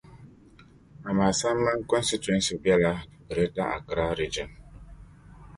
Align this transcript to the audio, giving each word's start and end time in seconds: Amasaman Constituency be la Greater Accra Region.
Amasaman 1.09 1.79
Constituency 1.91 2.53
be 2.63 2.73
la 2.85 2.93
Greater 3.31 3.67
Accra 3.75 4.05
Region. 4.21 4.49